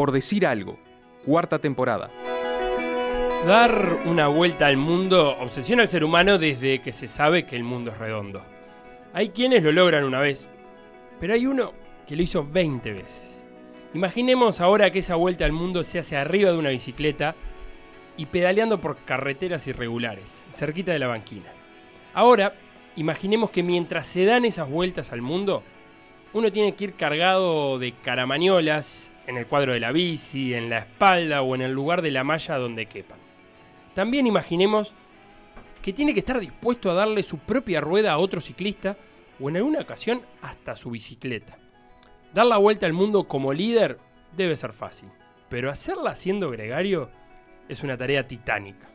[0.00, 0.78] Por decir algo,
[1.26, 2.10] cuarta temporada.
[3.46, 7.64] Dar una vuelta al mundo obsesiona al ser humano desde que se sabe que el
[7.64, 8.42] mundo es redondo.
[9.12, 10.48] Hay quienes lo logran una vez,
[11.20, 11.74] pero hay uno
[12.06, 13.46] que lo hizo 20 veces.
[13.92, 17.34] Imaginemos ahora que esa vuelta al mundo se hace arriba de una bicicleta
[18.16, 21.52] y pedaleando por carreteras irregulares, cerquita de la banquina.
[22.14, 22.54] Ahora,
[22.96, 25.62] imaginemos que mientras se dan esas vueltas al mundo,
[26.32, 30.78] uno tiene que ir cargado de caramañolas en el cuadro de la bici, en la
[30.78, 33.18] espalda o en el lugar de la malla donde quepan.
[33.94, 34.92] También imaginemos
[35.82, 38.96] que tiene que estar dispuesto a darle su propia rueda a otro ciclista
[39.40, 41.58] o en alguna ocasión hasta su bicicleta.
[42.32, 43.98] Dar la vuelta al mundo como líder
[44.36, 45.08] debe ser fácil,
[45.48, 47.10] pero hacerla siendo gregario
[47.68, 48.88] es una tarea titánica.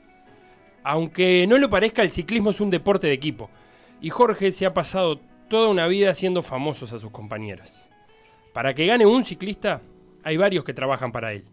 [0.84, 3.50] Aunque no lo parezca, el ciclismo es un deporte de equipo,
[4.00, 7.90] y Jorge se ha pasado toda una vida haciendo famosos a sus compañeros.
[8.54, 9.82] Para que gane un ciclista,
[10.24, 11.46] hay varios que trabajan para él,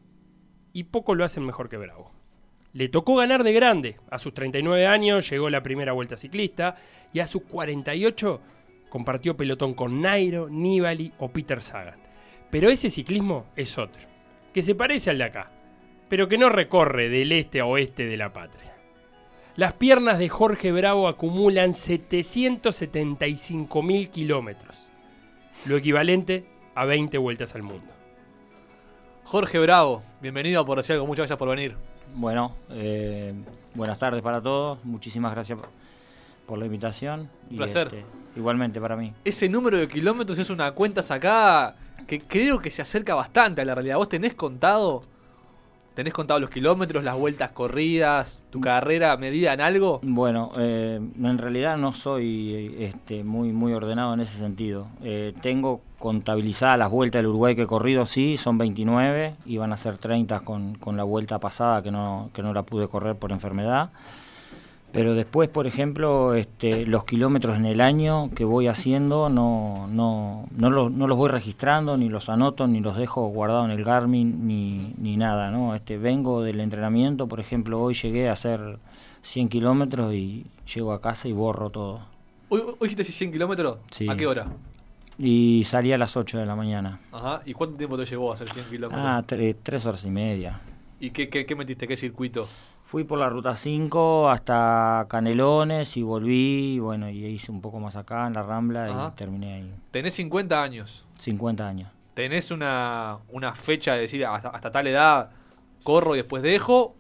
[0.73, 2.13] y poco lo hacen mejor que Bravo.
[2.73, 3.97] Le tocó ganar de grande.
[4.11, 6.77] A sus 39 años llegó la primera vuelta ciclista
[7.13, 8.41] y a sus 48
[8.89, 12.01] compartió pelotón con Nairo, Nibali o Peter Sagan.
[12.51, 14.03] Pero ese ciclismo es otro,
[14.55, 15.51] que se parece al de acá,
[16.09, 18.72] pero que no recorre del este a oeste de la patria.
[19.55, 24.89] Las piernas de Jorge Bravo acumulan 775 mil kilómetros,
[25.67, 27.93] lo equivalente a 20 vueltas al mundo.
[29.25, 31.77] Jorge Bravo, bienvenido a Por Decir Algo, muchas gracias por venir.
[32.15, 33.35] Bueno, eh,
[33.75, 34.83] buenas tardes para todos.
[34.85, 35.69] Muchísimas gracias por,
[36.47, 37.29] por la invitación.
[37.51, 37.89] Un placer.
[37.89, 38.07] este,
[38.37, 39.13] igualmente para mí.
[39.23, 43.67] Ese número de kilómetros es una cuenta sacada que creo que se acerca bastante a
[43.67, 43.99] la realidad.
[43.99, 45.05] ¿Vos tenés contado?
[45.95, 50.01] ¿Tenés contado los kilómetros, las vueltas corridas, tu carrera medida en algo?
[50.03, 54.87] Bueno, eh, en realidad no soy este, muy, muy ordenado en ese sentido.
[55.03, 59.75] Eh, tengo contabilizadas las vueltas del Uruguay que he corrido, sí, son 29 y van
[59.75, 63.17] a ser 30 con, con la vuelta pasada que no, que no la pude correr
[63.17, 63.91] por enfermedad.
[64.93, 70.47] Pero después, por ejemplo, este, los kilómetros en el año que voy haciendo no, no,
[70.55, 73.85] no, los, no los voy registrando, ni los anoto, ni los dejo guardados en el
[73.85, 75.51] Garmin, ni, ni nada.
[75.51, 75.75] ¿no?
[75.75, 78.79] Este, vengo del entrenamiento, por ejemplo, hoy llegué a hacer
[79.23, 80.45] 100 kilómetros y
[80.75, 82.01] llego a casa y borro todo.
[82.51, 83.79] ¿Hoy, hoy hiciste 100 kilómetros?
[83.91, 84.07] Sí.
[84.11, 84.47] ¿A qué hora?
[85.19, 87.01] Y salí a las 8 de la mañana.
[87.13, 87.41] Ajá.
[87.47, 89.07] ¿Y cuánto tiempo te llevó a hacer 100 kilómetros?
[89.07, 90.61] Ah, tre- tres horas y media.
[91.01, 91.89] ¿Y qué, qué, qué metiste?
[91.89, 92.47] ¿Qué circuito?
[92.93, 97.81] Fui por la ruta 5 hasta Canelones y volví, y bueno, y hice un poco
[97.81, 99.13] más acá en la Rambla Ajá.
[99.15, 99.75] y terminé ahí.
[99.91, 101.07] Tenés 50 años.
[101.17, 101.91] 50 años.
[102.13, 105.31] ¿Tenés una, una fecha de decir hasta, hasta tal edad
[105.83, 106.95] corro y después dejo?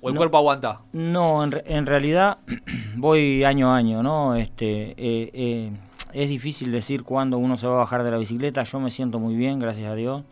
[0.00, 0.18] ¿O el No.
[0.18, 0.80] cuerpo aguanta?
[0.92, 2.38] No, en, en realidad
[2.96, 4.34] voy año a año, ¿no?
[4.34, 5.70] Este, eh, eh,
[6.14, 8.64] es difícil decir cuándo uno se va a bajar de la bicicleta.
[8.64, 10.24] Yo me siento muy bien, gracias a Dios.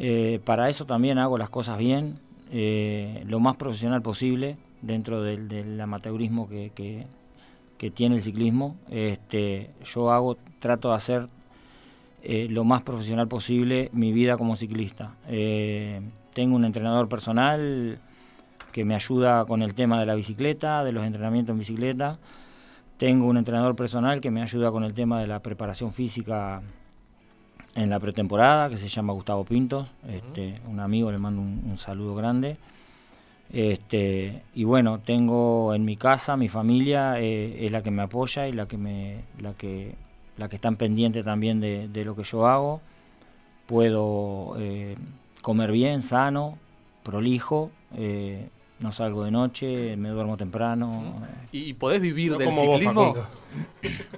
[0.00, 2.18] Eh, para eso también hago las cosas bien,
[2.50, 8.76] eh, lo más profesional posible dentro del, amateurismo que tiene el ciclismo.
[8.90, 11.28] Este, yo hago, trato de hacer
[12.22, 15.14] eh, lo más profesional posible mi vida como ciclista.
[15.26, 16.00] Eh,
[16.34, 17.98] tengo un entrenador personal
[18.72, 22.18] que me ayuda con el tema de la bicicleta, de los entrenamientos en bicicleta.
[22.98, 26.60] Tengo un entrenador personal que me ayuda con el tema de la preparación física
[27.80, 31.78] en la pretemporada, que se llama Gustavo Pintos, este, un amigo, le mando un, un
[31.78, 32.56] saludo grande.
[33.52, 38.46] Este, y bueno, tengo en mi casa, mi familia eh, es la que me apoya
[38.46, 39.94] y la que me, la que,
[40.36, 42.80] la que están pendiente también de, de lo que yo hago.
[43.66, 44.96] Puedo eh,
[45.42, 46.58] comer bien, sano,
[47.02, 48.48] prolijo, eh,
[48.78, 51.14] no salgo de noche, me duermo temprano.
[51.50, 53.14] ¿Y, y podés vivir No del como vos, ciclismo?
[53.14, 53.28] Facundo.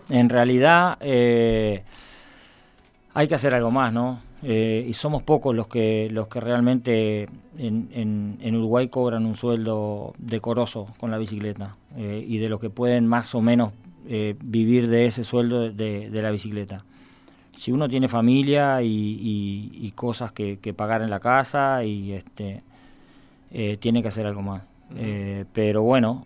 [0.08, 1.82] En realidad eh,
[3.14, 4.20] hay que hacer algo más, ¿no?
[4.42, 7.28] Eh, y somos pocos los que los que realmente
[7.58, 12.58] en, en- en Uruguay cobran un sueldo decoroso con la bicicleta eh, y de los
[12.58, 13.72] que pueden más o menos
[14.08, 16.84] eh, vivir de ese sueldo de, de la bicicleta.
[17.54, 18.88] Si uno tiene familia y,
[19.80, 22.62] y- cosas que, que pagar en la casa y este
[23.52, 24.62] eh, tiene que hacer algo más.
[24.96, 26.24] Eh, pero bueno,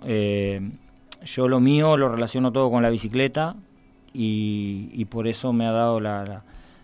[1.24, 3.56] yo lo mío lo relaciono todo con la bicicleta
[4.14, 6.24] y, y por eso me ha dado la,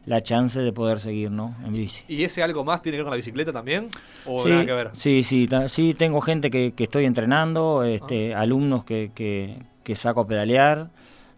[0.05, 1.55] la chance de poder seguir ¿no?
[1.65, 2.03] en bici.
[2.09, 3.89] ¿Y ese algo más tiene que ver con la bicicleta también?
[4.27, 4.91] ¿O Sí, nada que ver?
[4.95, 10.23] sí, sí, sí, tengo gente que, que estoy entrenando, este, alumnos que, que, que saco
[10.23, 10.91] a pedalear.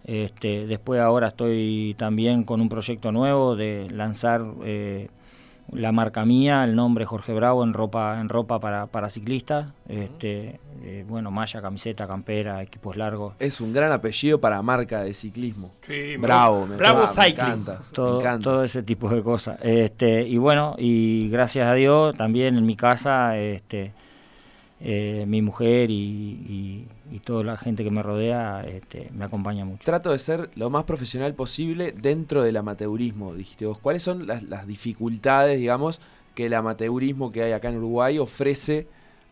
[0.07, 5.09] Este, después ahora estoy también con un proyecto nuevo de lanzar eh,
[5.73, 10.61] la marca mía, el nombre Jorge Bravo en ropa, en ropa para, para ciclistas, este,
[10.83, 13.35] eh, bueno, malla, camiseta, campera, equipos largos.
[13.39, 15.73] Es un gran apellido para marca de ciclismo.
[15.83, 17.47] Sí, Bravo, me, Bravo me Cycling.
[17.47, 17.73] encanta.
[17.73, 18.43] me todo, encanta.
[18.45, 19.59] todo ese tipo de cosas.
[19.63, 23.93] Este, y bueno, y gracias a Dios también en mi casa, este,
[24.87, 29.83] eh, mi mujer y, y- toda la gente que me rodea este, me acompaña mucho.
[29.83, 33.79] Trato de ser lo más profesional posible dentro del amateurismo, dijiste vos.
[33.79, 36.03] ¿Cuáles son las, dificultades, digamos,
[36.35, 38.87] que el amateurismo que hay acá en Uruguay ofrece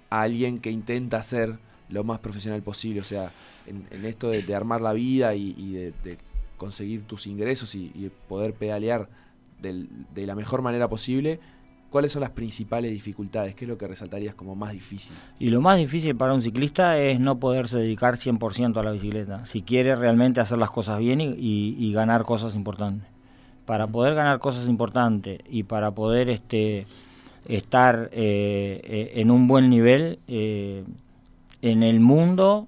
[0.08, 1.58] a alguien que intenta ser
[1.90, 3.02] lo más profesional posible?
[3.02, 3.30] O sea,
[3.66, 6.16] en, esto de, armar la vida y, de,
[6.56, 9.10] conseguir tus ingresos y, poder pedalear
[9.60, 11.40] de la mejor manera posible,
[11.92, 13.54] ¿cuáles son las principales dificultades?
[13.54, 15.14] ¿Qué es lo que resaltarías como más difícil?
[15.38, 19.44] Y lo más difícil para un ciclista es no poderse dedicar 100% a la bicicleta,
[19.44, 23.06] si quiere realmente hacer las cosas bien y, ganar cosas importantes.
[23.66, 26.86] Para poder ganar cosas importantes y para poder este,
[27.46, 30.84] estar eh, eh, en un buen nivel eh,
[31.60, 32.66] en el mundo,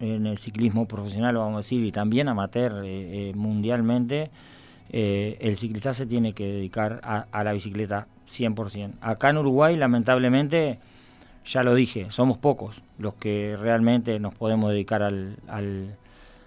[0.00, 4.30] en el ciclismo profesional, vamos a decir, y también amateur eh, mundialmente,
[4.90, 8.92] eh, el ciclista se tiene que dedicar a, a la bicicleta 100%.
[9.00, 10.78] Acá en Uruguay, lamentablemente,
[11.44, 15.96] ya lo dije, somos pocos los que realmente nos podemos dedicar al, al-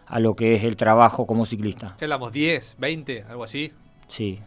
[0.08, 1.96] a lo que es el trabajo como ciclista.
[2.00, 2.34] ¿Qué hablamos?
[2.34, 2.76] ¿10?
[2.78, 3.26] ¿20?
[3.30, 3.72] ¿Algo así?
[4.08, 4.40] Sí,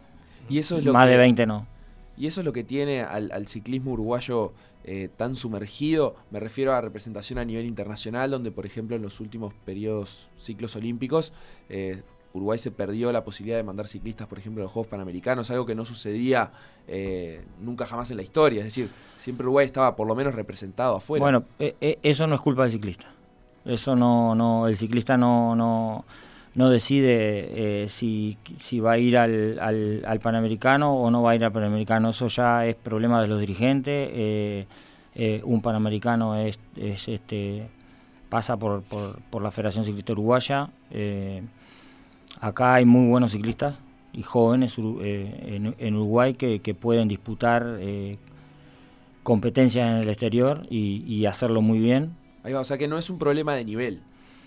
[0.49, 1.65] Y eso es lo más que- de 20 no.
[2.17, 4.53] Y eso es lo que tiene al, al ciclismo uruguayo
[4.83, 6.15] eh, tan sumergido.
[6.31, 10.75] Me refiero a representación a nivel internacional, donde por ejemplo en los últimos periodos ciclos
[10.75, 11.31] olímpicos,
[11.69, 15.51] eh, Uruguay se perdió la posibilidad de mandar ciclistas, por ejemplo, a los Juegos Panamericanos,
[15.51, 16.51] algo que no sucedía
[16.87, 18.59] eh, nunca jamás en la historia.
[18.59, 21.23] Es decir, siempre Uruguay estaba por lo menos representado afuera.
[21.23, 23.05] Bueno, eh, eh, eso no es culpa del ciclista.
[23.65, 26.05] Eso no, no, el ciclista no, no,
[26.55, 29.59] no decide si, si va a ir al,
[30.05, 32.09] al, Panamericano o no va a ir al Panamericano.
[32.09, 34.67] Eso ya es problema de los dirigentes.
[35.43, 37.69] un Panamericano es, es, este,
[38.27, 38.83] pasa por,
[39.39, 40.69] la Federación Ciclista Uruguaya.
[42.39, 43.79] Acá hay muy buenos ciclistas
[44.13, 48.17] y jóvenes eh, en, en Uruguay que, que pueden disputar eh,
[49.23, 52.15] competencias en el exterior y, y hacerlo muy bien.
[52.43, 54.01] Ahí va, o sea que no es un problema de nivel.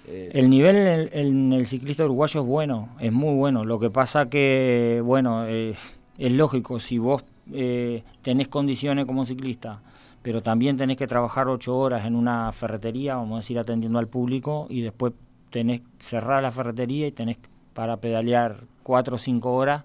[0.07, 3.65] Eh, El nivel en el, en el ciclista uruguayo es bueno, es muy bueno.
[3.65, 5.75] Lo que pasa que, bueno, eh,
[6.19, 9.81] es lógico, si vos eh, tenés condiciones como ciclista,
[10.23, 14.07] pero también tenés que trabajar ocho horas en una ferretería, vamos a decir, atendiendo al
[14.07, 15.13] público, y después
[15.51, 17.39] tenés cerrar la ferretería y tenés
[17.77, 19.85] para pedalear cuatro o cinco horas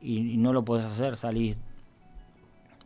[0.00, 1.56] y, y no lo podés hacer, salís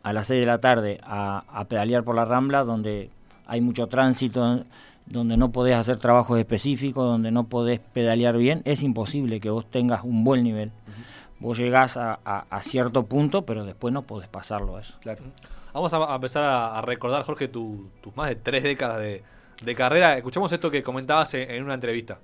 [0.03, 3.09] a las 6 de la tarde a, a pedalear por la Rambla, donde
[3.47, 4.63] hay mucho tránsito,
[5.05, 9.65] donde no podés hacer trabajos específicos, donde no podés pedalear bien, es imposible que vos
[9.69, 10.71] tengas un buen nivel.
[11.39, 14.95] Vos llegás a, a- a cierto punto, pero después no podés pasarlo eso.
[15.01, 15.23] claro.
[15.73, 19.23] Vamos a, empezar a, recordar, Jorge, tu- tus más de tres décadas de,
[19.63, 20.17] de carrera.
[20.17, 22.19] Escuchamos esto que comentabas en, en una entrevista.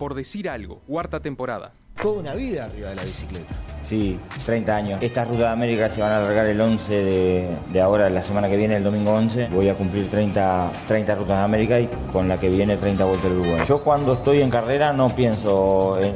[0.00, 1.74] Por decir algo, cuarta temporada.
[2.00, 3.54] Toda una vida arriba de la bicicleta.
[3.90, 4.16] Sí,
[4.46, 5.02] 30 años.
[5.02, 8.48] Estas rutas de América se van a alargar el 11 de, de ahora, la semana
[8.48, 9.48] que viene, el domingo 11.
[9.52, 13.28] Voy a cumplir 30, 30 rutas de América y con la que viene 30 vueltas
[13.28, 13.62] del Uruguay.
[13.66, 16.14] Yo cuando estoy en carrera no pienso, en-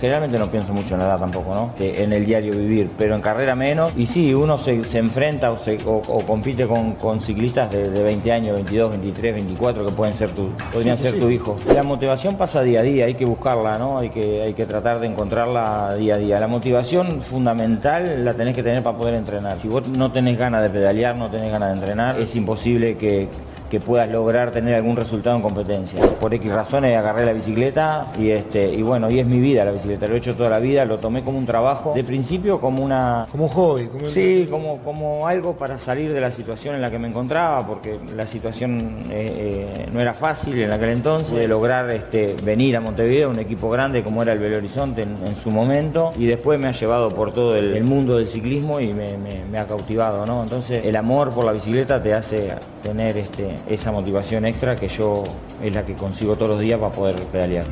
[0.00, 1.74] generalmente no pienso mucho en la edad tampoco, ¿no?
[1.76, 3.90] Que en el diario vivir, pero en carrera menos.
[3.96, 7.90] Y sí, uno se, se enfrenta o, se- o- o compite con, con ciclistas de,
[7.90, 11.56] de 20 años, 22, 23, 24, que pueden ser tu, podrían ser tu hijo.
[11.74, 13.98] La motivación pasa día a día, hay que buscarla, ¿no?
[13.98, 16.38] Hay que, hay que tratar de encontrarla día a día.
[16.38, 19.58] La motivación fundamental la tenés que tener para poder entrenar.
[19.58, 23.28] Si vos no tenés ganas de pedalear, no tenés ganas de entrenar, es imposible que,
[23.70, 26.00] que puedas lograr tener algún resultado en competencia.
[26.20, 29.72] Por X razones agarré la bicicleta y este y bueno, y es mi vida la
[29.72, 32.82] bicicleta, lo he hecho toda la vida, lo tomé como un trabajo, de principio como
[32.84, 33.86] una Como un hobby.
[33.86, 37.66] Como Sí, como, como algo para salir de la situación en la que me encontraba,
[37.66, 42.76] porque la situación eh, eh, no era fácil en aquel entonces, de lograr este, venir
[42.76, 46.26] a Montevideo, un equipo grande como era el Belo Horizonte en, en su momento, y
[46.26, 49.58] después me ha llevado por todo el, el mundo del ciclismo y me, me- me
[49.58, 50.42] ha cautivado, ¿no?
[50.42, 55.24] Entonces el amor por la bicicleta te hace tener este, esa motivación extra que yo
[55.62, 57.64] es la que consigo todos los días para poder pedalear.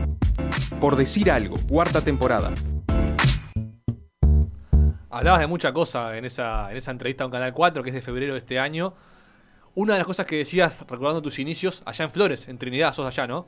[0.80, 2.52] Por decir algo, cuarta temporada.
[5.10, 7.94] Hablabas de mucha cosa en esa, en esa entrevista a un Canal 4, que es
[7.94, 8.94] de febrero de este año.
[9.76, 13.06] Una de las cosas que decías, recordando tus inicios, allá en Flores, en Trinidad, sos
[13.06, 13.46] allá, ¿no?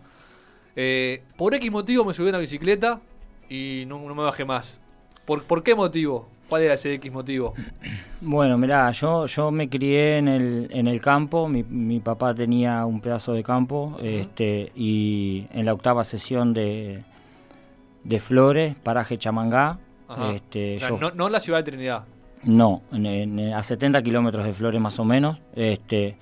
[0.76, 3.00] Eh, por X motivo me subí a una bicicleta
[3.48, 4.78] y no, no me bajé más.
[5.24, 6.28] ¿Por, ¿Por qué motivo?
[6.48, 7.54] ¿Cuál era ese X motivo?
[8.20, 12.84] Bueno, mirá, yo, yo me crié en el, en el campo, mi, mi papá tenía
[12.86, 17.02] un pedazo de campo este, y en la octava sesión de,
[18.04, 20.32] de Flores, paraje Chamangá, Ajá.
[20.32, 22.04] este, O sea, yo, no, no en la ciudad de Trinidad.
[22.44, 25.38] No, en- en- a 70 kilómetros de Flores más o menos.
[25.56, 26.16] Este,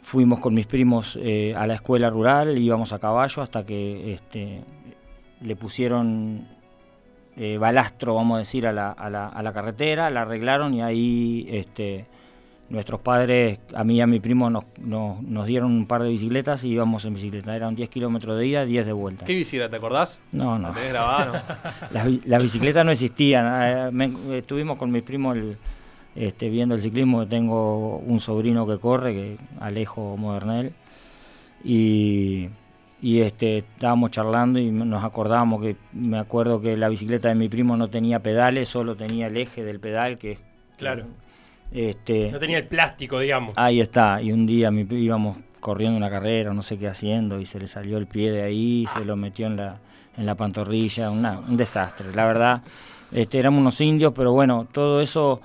[0.00, 4.60] fuimos con mis primos eh, a la escuela rural, íbamos a caballo hasta que este,
[5.40, 6.46] le pusieron
[7.36, 10.82] eh, balastro, vamos a decir, a la, a la- a la carretera, la arreglaron y
[10.82, 12.06] ahí este,
[12.68, 16.08] nuestros padres, a mí y a mi primo, nos, nos- nos dieron un par de
[16.10, 17.54] bicicletas y íbamos en bicicleta.
[17.56, 19.24] Eran 10 kilómetros de ida, 10 de vuelta.
[19.24, 20.18] ¿Qué bicicleta, te acordás?
[20.32, 20.72] No, ¿La no.
[20.72, 21.32] no?
[21.92, 23.50] Las, bi- las bicicletas no existían.
[23.54, 25.56] eh, me- estuvimos con mis primos el-
[26.14, 27.26] este, viendo el ciclismo.
[27.26, 30.72] Tengo un sobrino que corre, que Alejo Modernel.
[31.64, 32.48] Y,
[33.02, 37.48] y, este, estábamos charlando y nos acordamos que me acuerdo que la bicicleta de mi
[37.48, 40.40] primo no tenía pedales, solo tenía el eje del pedal, que es.
[40.78, 41.04] Claro.
[41.72, 43.54] Este, No tenía el plástico, digamos.
[43.56, 47.46] Ahí está, y un día mi, íbamos corriendo una carrera, no sé qué haciendo, y
[47.46, 49.78] se le salió el pie de ahí, se lo metió en la,
[50.16, 52.62] en la pantorrilla, una- un desastre, la verdad.
[53.10, 55.40] Este, éramos unos indios, pero bueno, todo eso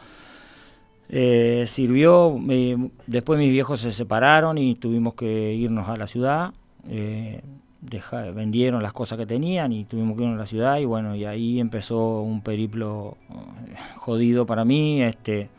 [1.10, 2.38] eh, sirvió.
[2.50, 6.52] eh, después mis viejos se separaron y tuvimos que irnos a la ciudad.
[6.89, 7.41] Eh,
[7.82, 11.15] deja- vendieron las cosas que tenían y tuvimos que irnos a la ciudad y bueno,
[11.15, 15.01] y ahí empezó un periplo eh, jodido para mí.
[15.01, 15.50] Este,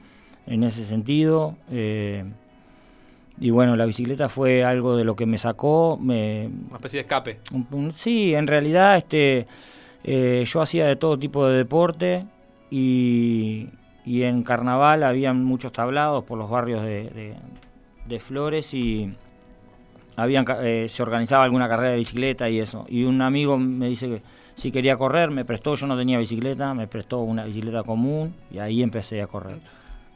[0.47, 1.56] en ese sentido.
[1.70, 2.25] eh,
[3.40, 5.97] y bueno, la bicicleta fue algo de lo que me sacó.
[6.00, 7.38] Me, Una especie de escape.
[7.52, 9.47] un- un- sí, en realidad este,
[10.04, 12.25] eh, yo hacía de todo tipo de deporte
[12.70, 13.68] y,
[14.04, 17.35] y en carnaval había muchos tablados por los barrios de, de-
[18.06, 19.12] de Flores y
[20.19, 22.85] habían, eh, se organizaba alguna carrera de bicicleta y eso.
[22.89, 24.23] Y un amigo me dice que
[24.55, 28.59] si quería correr, me prestó, yo no tenía bicicleta, me prestó una bicicleta común y
[28.59, 29.59] ahí empecé a correr.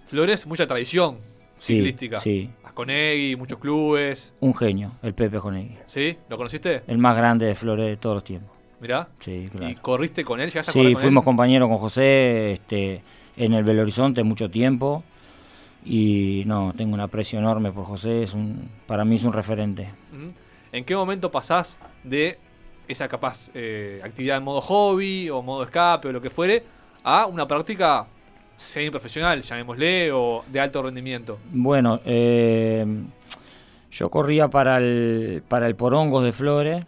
[0.06, 1.16] Flores, mucha tradición
[1.58, 2.18] Sí, ciclística.
[2.18, 2.50] sí.
[2.64, 4.32] Asconegui, muchos clubes.
[4.40, 5.76] Un genio, el Pepe Jonegui.
[5.86, 6.16] ¿Sí?
[6.28, 6.82] ¿Lo conociste?
[6.86, 8.50] El más grande de Flores de todos los tiempos.
[8.80, 9.08] Mirá.
[9.20, 9.68] Sí, claro.
[9.68, 10.48] ¿Y corriste con él?
[10.48, 13.02] ¿Llegaste a correr Sí, con fuimos compañeros con José este,
[13.36, 15.04] en el Belo Horizonte mucho tiempo.
[15.84, 18.22] Y no, tengo un aprecio enorme por José.
[18.22, 19.90] Es un, para mí es un referente.
[20.72, 22.38] ¿En qué momento pasás de
[22.88, 26.62] esa capaz eh, actividad en modo hobby o modo escape o lo que fuere
[27.04, 28.06] a una práctica
[28.56, 31.38] semi-profesional, llamémosle, o de alto rendimiento?
[31.50, 32.86] Bueno, eh,
[33.90, 36.84] yo corría para el, para el Porongos de Flores.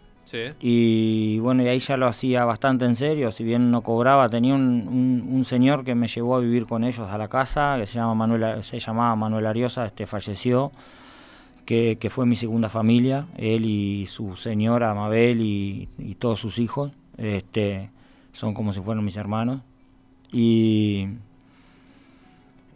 [0.59, 4.53] Y bueno, y ahí ya lo hacía bastante en serio, si bien no cobraba, tenía
[4.55, 4.87] un,
[5.31, 8.15] un- señor que me llevó a vivir con ellos a la casa, que se, llama
[8.15, 10.71] Manuel, se llamaba Manuel Ariosa, este falleció,
[11.65, 16.57] que, que fue mi segunda familia, él y su señora Mabel y, y todos sus
[16.59, 17.89] hijos, este,
[18.33, 19.61] son como si fueran mis hermanos.
[20.31, 21.07] Y,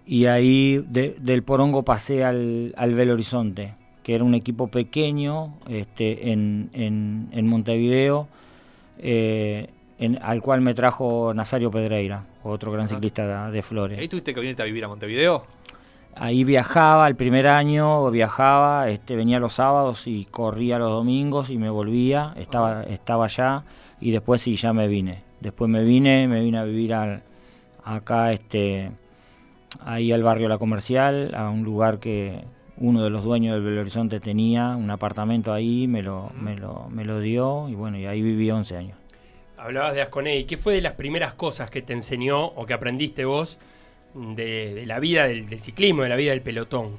[0.06, 5.56] y ahí de- del Porongo pasé al, al Belo Horizonte, que era un equipo pequeño
[5.68, 8.28] este, en, en- en Montevideo,
[9.00, 9.68] eh,
[10.00, 14.00] en- al cual me trajo Nazario Pedreira, otro gran ciclista de, de ¿Y Flores.
[14.00, 15.44] ahí tuviste que venirte a vivir a Montevideo?
[16.16, 21.58] Ahí viajaba el primer año, viajaba, este, venía los sábados y corría los domingos y
[21.58, 23.64] me volvía, estaba, estaba allá
[24.02, 25.24] y después sí ya me vine.
[25.40, 27.22] Después me vine, me vine a vivir al,
[27.86, 28.92] acá, este,
[29.86, 32.44] ahí al barrio La Comercial, a un lugar que
[32.80, 36.88] uno de los dueños del Belo Horizonte tenía, un apartamento ahí, me lo, me lo,
[36.90, 38.98] me lo dio y bueno, y ahí viví 11 años.
[39.58, 40.46] Hablabas de Asconei.
[40.46, 43.58] ¿Qué fue de las primeras cosas que te enseñó o que aprendiste vos
[44.14, 46.98] de, de la vida del, del ciclismo, de la vida del pelotón?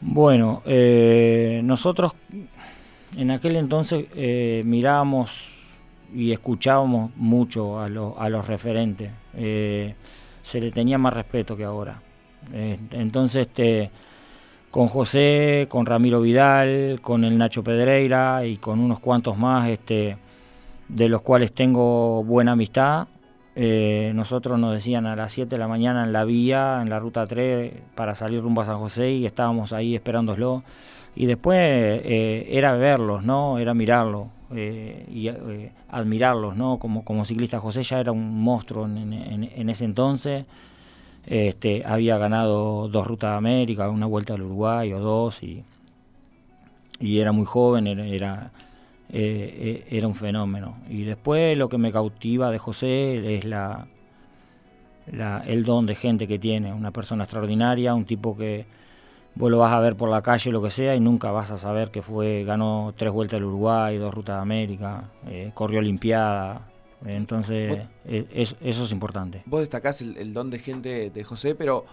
[0.00, 2.12] Bueno, eh, nosotros
[3.16, 5.48] en aquel entonces eh, mirábamos
[6.14, 9.10] y escuchábamos mucho a, lo- a los referentes.
[9.34, 9.94] Eh,
[10.42, 12.00] se le tenía más respeto que ahora.
[12.92, 13.90] Entonces, este,
[14.74, 20.16] con José, con Ramiro Vidal, con el Nacho Pedreira y con unos cuantos más, este,
[20.88, 23.06] de los cuales tengo buena amistad.
[23.54, 26.98] Eh, nosotros nos decían a las 7 de la mañana en la vía, en la
[26.98, 30.64] ruta 3, para salir rumbo a San José y estábamos ahí esperándoslo.
[31.14, 33.60] Y después eh, era verlos, ¿no?
[33.60, 34.26] Era mirarlo
[34.56, 35.30] eh, y
[35.88, 36.80] admirarlos, ¿no?
[36.80, 40.46] Como, ciclista José ya era un monstruo en ese entonces.
[41.26, 45.64] Este, había ganado dos rutas de América, una vuelta al Uruguay o dos y,
[47.00, 48.50] y era muy joven, era, era,
[49.10, 50.76] eh, eh, era un fenómeno.
[50.88, 53.86] Y después lo que me cautiva de José es la,
[55.46, 58.66] el don de gente que tiene, una persona extraordinaria, un tipo que
[59.34, 61.56] vos lo vas a ver por la calle, lo que sea, y nunca vas a
[61.56, 66.73] saber que fue, ganó tres vueltas al Uruguay, dos rutas de América, eh, corrió Olimpiada.
[67.04, 69.42] Entonces, es- eso es importante.
[69.46, 71.84] Vos destacás el, el don de gente de José, pero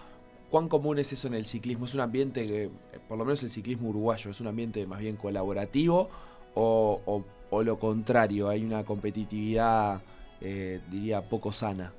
[0.50, 1.84] ¿cuán común es eso en el ciclismo?
[1.86, 2.70] ¿Es un ambiente que, eh,
[3.08, 6.08] por lo menos el ciclismo uruguayo, es un ambiente más bien colaborativo
[6.54, 8.48] o, o- o lo contrario?
[8.48, 10.00] Hay una competitividad,
[10.40, 11.92] eh, diría, poco sana.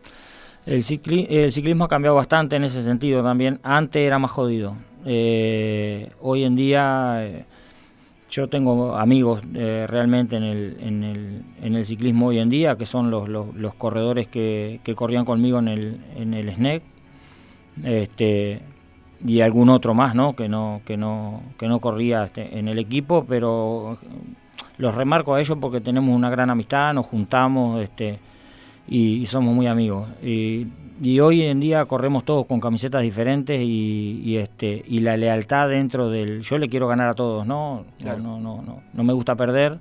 [0.65, 3.59] El, cicli- el ciclismo ha cambiado bastante en ese sentido también.
[3.63, 4.75] Antes era más jodido.
[5.05, 7.45] Eh, hoy en día eh,
[8.33, 12.75] yo tengo amigos eh, realmente en el, en, el, en el ciclismo hoy en día,
[12.77, 16.81] que son los, los, corredores que, que corrían conmigo en el, en el SNEC.
[17.83, 18.61] Este,
[19.25, 20.35] y algún otro más, ¿no?
[20.35, 23.97] Que no, que no, que no corría este, en el equipo, pero
[24.77, 28.19] los remarco a ellos porque tenemos una gran amistad, nos juntamos, este,
[28.87, 30.07] y, y somos muy amigos.
[30.21, 30.67] Y,
[31.01, 35.69] y hoy en día corremos todos con camisetas diferentes y, y, este y la lealtad
[35.69, 37.85] dentro del yo le quiero ganar a todos, ¿no?
[37.99, 38.19] Claro.
[38.19, 39.79] No, no, no, no, me gusta perder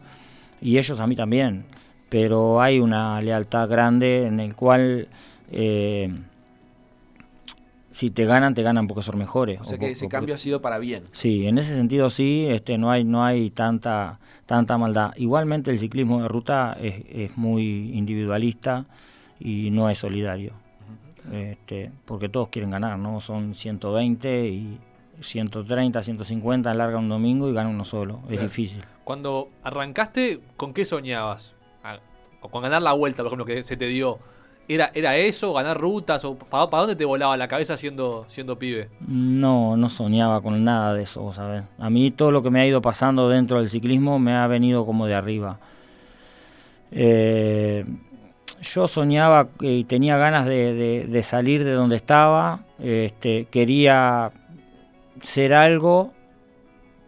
[0.60, 1.64] y ellos a mí también.
[2.08, 5.08] Pero hay una lealtad grande en el cual
[5.50, 6.12] eh,
[7.90, 9.60] si te ganan, te ganan porque son mejores.
[9.60, 11.04] O sea que ese o cambio ha sido para bien.
[11.12, 15.12] Sí, en ese sentido sí, este, no hay, no hay tanta, tanta maldad.
[15.16, 18.86] Igualmente el ciclismo de ruta es, es muy individualista
[19.40, 20.52] y no es solidario.
[21.30, 23.20] Este, porque todos quieren ganar, ¿no?
[23.20, 24.78] Son 120 y
[25.20, 28.20] 130, 150, larga un domingo y gana uno solo.
[28.24, 28.42] Es Claro.
[28.42, 28.82] difícil.
[29.04, 31.54] Cuando arrancaste, ¿con qué soñabas?
[31.84, 31.98] Ah,
[32.40, 34.18] O con ganar la vuelta, por ejemplo, que se te dio.
[34.68, 36.24] ¿Era, era eso, ganar rutas?
[36.24, 38.88] o ¿Para, para dónde te volaba la cabeza siendo, siendo pibe?
[39.06, 41.64] No, no soñaba con nada de eso, vos sabés.
[41.78, 44.86] A mí todo lo que me ha ido pasando dentro del ciclismo me ha venido
[44.86, 45.58] como de arriba.
[46.90, 47.84] Eh,
[48.62, 52.60] yo soñaba y tenía ganas de, de- de salir de donde estaba.
[52.78, 54.30] Este, quería
[55.20, 56.12] ser algo,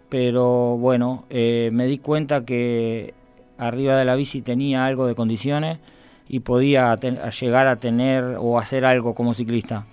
[0.09, 3.15] pero bueno, eh, me di cuenta que
[3.59, 5.79] arriba de la bici tenía algo de condiciones
[6.29, 9.85] y podía a llegar a tener o hacer algo como ciclista.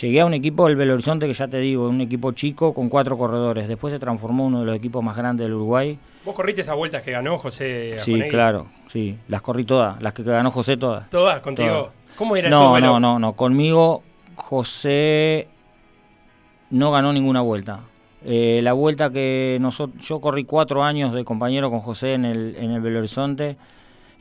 [0.00, 2.88] Llegué a un equipo del Belo Horizonte que ya te digo, un equipo chico con
[2.88, 3.68] cuatro corredores.
[3.68, 5.98] Después se transformó en uno de los equipos más grandes del Uruguay.
[6.24, 9.18] ¿Vos corriste esas vueltas que ganó José Sí, claro, sí.
[9.28, 11.10] Las corrí todas, las que ganó José todas.
[11.10, 11.68] ¿Todas contigo?
[11.68, 11.92] Todas.
[12.16, 12.58] ¿Cómo era eso?
[12.58, 13.32] No, Bueno, no, no, no.
[13.34, 14.02] Conmigo
[14.34, 15.48] José
[16.70, 17.80] no ganó ninguna vuelta.
[18.24, 22.56] Eh, la vuelta que nosotros, yo corrí cuatro años de compañero con José en el,
[22.56, 23.56] en el Belo Horizonte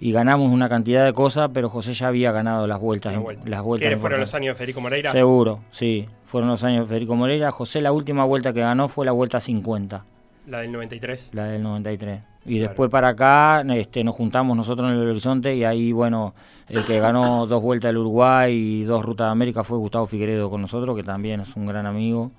[0.02, 3.14] y ganamos una cantidad de cosas, pero José ya había ganado las vueltas.
[3.14, 3.48] la vuelta.
[3.48, 5.12] Las vueltas ¿Qué fueron los años de Federico Moreira?
[5.12, 6.08] Seguro, sí.
[6.26, 7.52] Fueron los años de Federico Moreira.
[7.52, 10.04] José la última vuelta que ganó fue la vuelta 50,
[10.48, 11.30] La del 93.
[11.34, 12.20] la del 93.
[12.48, 12.70] Y Claro.
[12.70, 16.34] después para acá este, nos juntamos nosotros en el Horizonte y ahí, bueno,
[16.68, 20.50] el que ganó dos vueltas del Uruguay y dos rutas de América fue Gustavo Figueredo
[20.50, 22.32] con nosotros, que también es un gran amigo.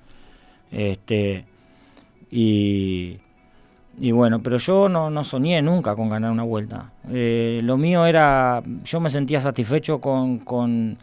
[0.73, 1.45] Este,
[2.29, 3.19] y,
[4.05, 6.91] y bueno, pero yo no, no soñé nunca con ganar una vuelta.
[7.11, 10.99] Eh, lo mío era, yo me sentía satisfecho con, con,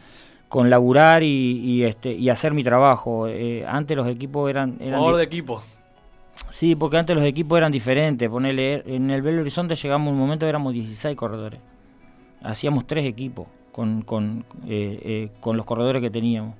[0.48, 1.26] con laburar y,
[1.64, 3.26] y, este, y hacer mi trabajo.
[3.26, 4.76] Eh, antes los equipos eran...
[4.80, 5.62] eran di- de equipo.
[6.50, 8.28] Sí, porque antes los equipos eran diferentes.
[8.28, 11.58] Ponele, en el Belo Horizonte llegamos a un momento éramos 16 corredores.
[12.42, 16.54] Hacíamos tres equipos con, con, eh, eh, con los corredores que teníamos.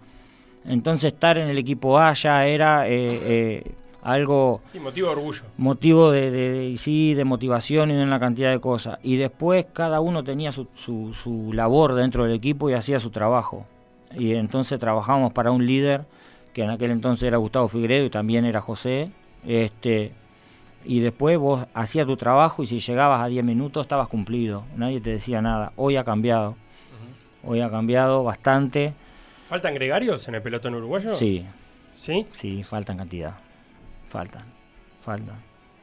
[0.65, 3.73] Entonces estar en el equipo A ya era eh, eh,
[4.03, 5.43] algo Sí, motivo de orgullo.
[5.59, 8.99] motivo de, de- de- sí, de motivación y de una cantidad de cosas.
[9.03, 13.11] Y después cada uno tenía su, su, su labor dentro del equipo y hacía su
[13.11, 13.67] trabajo.
[14.17, 16.05] Y entonces trabajamos para un líder,
[16.53, 19.11] que en aquel entonces era Gustavo Figueredo y también era José.
[19.47, 20.13] Este,
[20.85, 24.65] y después vos hacías tu trabajo y si llegabas a 10 minutos estabas cumplido.
[24.77, 25.73] Nadie te decía nada.
[25.77, 26.57] Hoy ha cambiado.
[27.45, 28.95] Hoy ha cambiado bastante.
[29.49, 31.15] ¿Faltan gregarios en el pelotón uruguayo?
[31.15, 31.45] Sí,
[31.95, 32.27] ¿Sí?
[32.33, 33.35] sí, faltan cantidad.
[34.11, 34.43] Faltan,
[35.01, 35.37] faltan.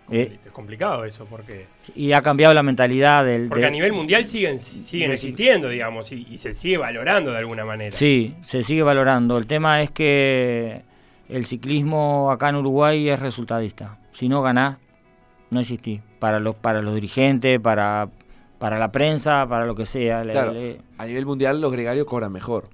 [0.10, 1.66] Eh, Es complicado eso, porque...
[1.96, 3.48] y ha cambiado la mentalidad del...
[3.50, 7.32] Porque de- a nivel mundial siguen, siguen de- existiendo, digamos, y, y se sigue valorando
[7.32, 7.92] de alguna manera.
[7.92, 9.38] Sí, se sigue valorando.
[9.38, 10.82] El tema es que
[11.28, 13.98] el ciclismo acá en Uruguay es resultadista.
[14.14, 14.78] Si no ganás,
[15.50, 16.00] no existís.
[16.20, 18.08] Para los, para los dirigentes, para,
[18.60, 20.24] para la prensa, para lo que sea.
[20.24, 20.54] Le- Claro.
[20.54, 22.70] le- A nivel mundial los gregarios cobran mejor.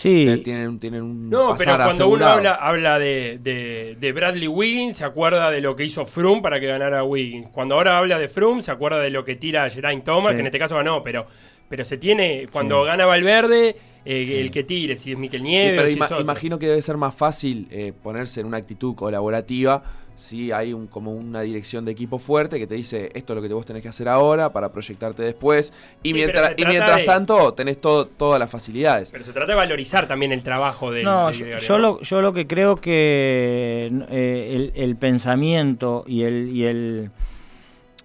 [0.00, 4.96] Sí, Tienen, tienen un No, pero cuando uno habla, habla de, de- de Bradley Wiggins,
[4.96, 7.48] se acuerda de lo que hizo Froome para que ganara Wiggins.
[7.52, 10.34] Cuando ahora habla de Froome, se acuerda de lo que tira Geraint Thomas, Sí.
[10.36, 11.26] que en este caso ganó, pero,
[11.68, 15.74] pero se tiene, cuando gana Valverde, eh, el que tire, si es Miquel Sí, Nieves,
[15.76, 19.82] pero si ima- imagino que debe ser más fácil eh, ponerse en una actitud colaborativa
[20.20, 23.42] si hay un, como una dirección de equipo fuerte que te dice esto es lo
[23.48, 27.04] que vos tenés que hacer ahora para proyectarte después y Sí, mientras, y mientras de-
[27.04, 29.10] tanto tenés todo, todas las facilidades.
[29.12, 32.32] Pero se trata de valorizar también el trabajo del, No, del yo, lo, yo lo
[32.34, 37.10] que creo que eh, el, el pensamiento y el, y el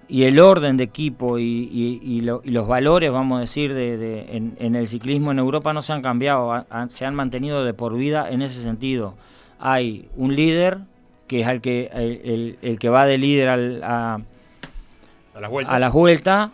[0.08, 3.74] y el orden de equipo y, y- y lo- y los valores, vamos a decir,
[3.74, 7.66] de, de- en, en el ciclismo en Europa no se han cambiado, se han mantenido
[7.66, 9.16] de por vida en ese sentido.
[9.60, 10.78] Hay un líder
[11.28, 14.20] que es el que el, el- el que va de líder al- a,
[15.34, 15.40] A
[15.80, 16.52] las vueltas.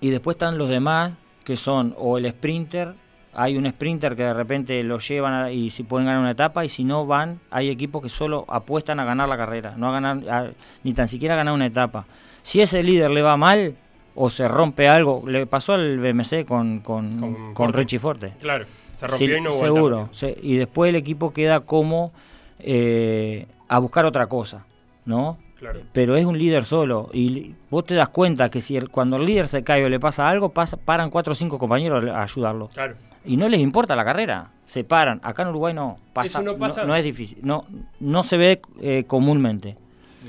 [0.00, 1.12] y después están los demás
[1.44, 2.94] que son o el sprinter
[3.38, 6.64] hay un sprinter que de repente lo llevan a- y si pueden ganar una etapa
[6.64, 9.92] y si no van, hay equipos que solo apuestan a ganar la carrera, no a
[9.92, 10.50] ganar a-
[10.84, 12.06] ni tan siquiera a ganar una etapa.
[12.42, 13.74] Si ese líder le va mal
[14.14, 17.72] o se rompe algo, le pasó al BMC con, con, Con.
[17.74, 18.32] Richie Forte.
[18.40, 18.64] Claro,
[18.96, 20.08] se rompió Sí, y no seguro.
[20.12, 22.12] se- y después el equipo queda como
[22.58, 24.64] eh, a buscar otra cosa,
[25.04, 25.38] ¿no?
[25.58, 25.80] Claro.
[25.92, 27.08] Pero es un líder solo.
[27.12, 29.98] Y vos te das cuenta que si el- cuando el líder se cae o le
[29.98, 32.68] pasa algo, pasa, paran cuatro o cinco compañeros a ayudarlo.
[32.68, 32.94] Claro.
[33.24, 34.50] Y no les importa la carrera.
[34.64, 35.18] Se paran.
[35.22, 36.42] Acá en Uruguay no pasa.
[36.42, 36.84] No pasa.
[36.84, 37.38] No, es difícil.
[37.42, 37.64] No,
[38.00, 39.76] no se ve eh, comúnmente.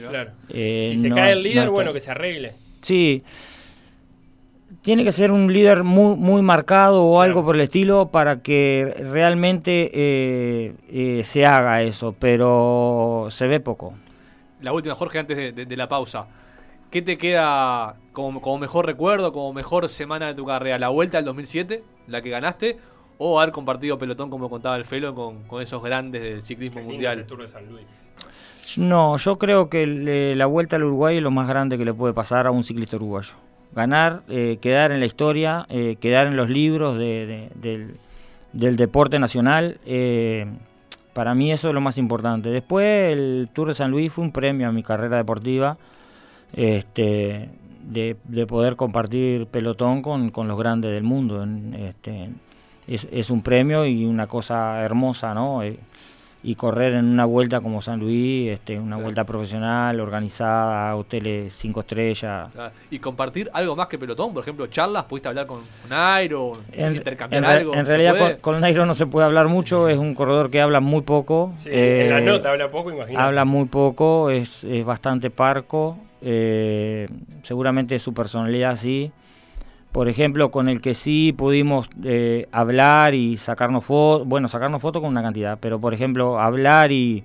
[0.09, 0.31] Claro.
[0.49, 2.53] Eh, si se no- cae el líder, bueno, que se arregle.
[2.81, 3.23] Sí.
[4.82, 8.93] Tiene que ser un líder muy, muy marcado o algo por el estilo para que
[9.12, 13.93] realmente eh, eh, se haga eso, pero se ve poco.
[14.62, 16.27] La última, Jorge, antes de, de- de la pausa.
[16.91, 20.80] ¿Qué te queda como, como mejor recuerdo, como mejor semana de tu carrera?
[20.80, 22.77] ¿La vuelta del 2007, la que ganaste?
[23.17, 27.19] ¿O haber compartido pelotón, como contaba el Felo, con, con esos grandes del ciclismo mundial?
[27.19, 27.86] ese Tour de San Luis.
[28.77, 31.93] No, yo creo que le- la vuelta al Uruguay es lo más grande que le
[31.93, 33.34] puede pasar a un ciclista uruguayo.
[33.75, 37.88] Ganar, eh, quedar en la historia, eh, quedar en los libros de- de-
[38.53, 40.47] del, deporte nacional, eh,
[41.13, 42.49] para mí eso es lo más importante.
[42.49, 45.77] Después el Tour de San Luis fue un premio a mi carrera deportiva,
[46.53, 47.49] este,
[47.84, 51.45] de, de poder compartir pelotón con, con los grandes del mundo.
[51.77, 52.30] este,
[52.88, 55.62] es, es un premio y una cosa hermosa, ¿no?
[56.43, 59.04] Eh, y correr en una vuelta como San Luis, este, una Claro.
[59.04, 62.50] vuelta profesional, organizada, hoteles cinco estrellas.
[62.89, 64.34] ¿Y compartir algo más que pelotón?
[64.34, 66.54] Por ejemplo, charlas, ¿pudiste hablar con, Nairo?
[66.71, 67.73] En, intercambiar en algo?
[67.73, 70.62] en ¿se realidad con, con Nairo no se puede hablar mucho, es un corredor que
[70.62, 71.54] habla muy poco.
[71.58, 73.17] Sí, en la eh, nota habla poco, imagínate.
[73.21, 77.08] Habla muy poco, es, es bastante parco, eh,
[77.43, 79.12] seguramente su personalidad sí.
[79.97, 85.01] Por ejemplo, con el que sí pudimos eh, hablar y sacarnos fotos, bueno, sacarnos fotos
[85.01, 87.23] con una cantidad, pero por ejemplo, hablar y,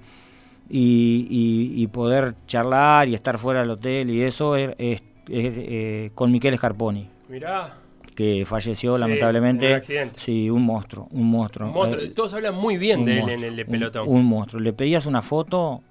[0.71, 5.05] y, y- y poder charlar y estar fuera del hotel y eso es, es- es,
[5.29, 7.75] eh, con Miquel Scarponi, Mirá,
[8.17, 9.67] que falleció Sí, lamentablemente.
[9.67, 10.19] en un accidente.
[10.19, 11.69] Sí, un monstruo, un monstruo.
[11.69, 12.03] un monstruo.
[12.03, 14.09] Eh, Todos hablan muy bien de él en el de un- pelotón.
[14.09, 14.63] Un, monstruo.
[14.63, 15.83] Le pedías una foto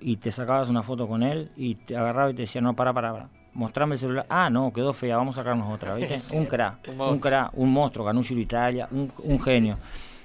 [0.00, 2.92] y te sacabas una foto con él y te agarraba y te decía, no, para,
[2.92, 3.28] para, para.
[3.58, 4.26] Mostrame el celular.
[4.28, 6.22] Ah, no, quedó fea, vamos a sacarnos otra, ¿viste?
[6.32, 9.78] Un cra, Un un, cra, un monstruo, ganó un Giro Italia, un, un genio.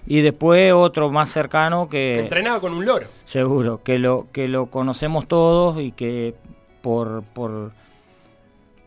[0.05, 3.07] Y después otro más cercano Que que entrenaba con un loro.
[3.23, 6.35] seguro, que lo, que lo conocemos todos y que
[6.81, 7.71] por, por,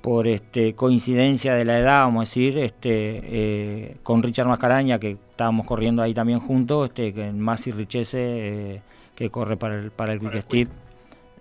[0.01, 5.17] por este coincidencia de la edad, vamos a decir, este, eh, con Richard Mascaraña, que
[5.31, 8.83] estábamos corriendo ahí también juntos, este, que Masi Richese, eh,
[9.17, 10.69] que corre para el, para el Quick Step,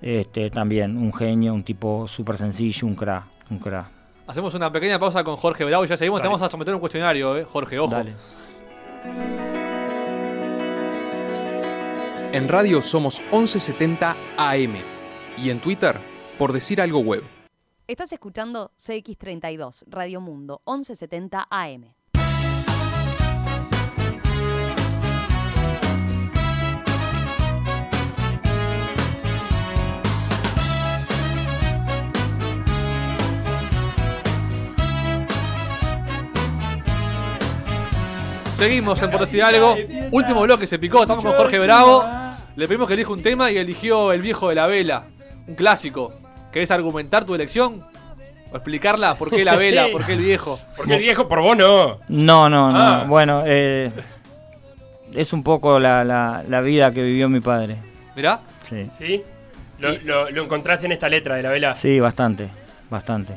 [0.06, 3.90] este, también un genio, un tipo súper sencillo, un cra, un cra.
[4.28, 6.20] Hacemos una pequeña pausa con Jorge Bravo y ya seguimos.
[6.20, 6.28] Dale.
[6.28, 7.44] Te vamos a someter un cuestionario, ¿eh?
[7.44, 7.92] Jorge, ojo.
[7.92, 8.14] Dale.
[12.32, 14.76] En radio somos 1170 AM
[15.38, 15.98] y en Twitter,
[16.38, 17.24] por decir algo web.
[17.88, 21.95] Estás escuchando CX32, Radio Mundo, 1170 AM.
[38.56, 39.76] Seguimos en Por Decir Algo.
[40.12, 41.02] Último bloque, se picó.
[41.02, 42.04] Estamos con Jorge Bravo.
[42.56, 45.04] Le pedimos que elija un tema y eligió El Viejo de la Vela.
[45.48, 46.14] Un clásico.
[46.52, 47.84] ¿Querés argumentar tu elección?
[48.52, 49.16] ¿O explicarla?
[49.16, 49.88] ¿Por qué la vela?
[49.92, 50.58] ¿Por qué el viejo?
[50.78, 52.00] Porque el viejo, por vos no.
[52.08, 52.80] No, no, no.
[52.80, 53.04] Ah.
[53.06, 53.92] Bueno, eh,
[55.14, 57.76] es un poco la, la, la vida que vivió mi padre.
[58.16, 58.40] Mirá.
[58.70, 59.22] Sí, ¿Sí?
[59.80, 61.76] Lo, lo- lo encontrás en esta letra de la vela.
[61.76, 62.48] sí bastante,
[62.90, 63.34] bastante.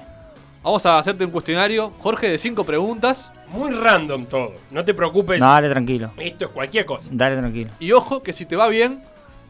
[0.62, 3.32] Vamos a hacerte un cuestionario, Jorge, de cinco preguntas.
[3.50, 4.54] Muy random todo.
[4.70, 5.40] No te preocupes.
[5.40, 7.08] No, dale tranquilo, Esto es cualquier cosa.
[7.12, 7.70] dale tranquilo.
[7.80, 9.02] Y ojo, que si te va bien,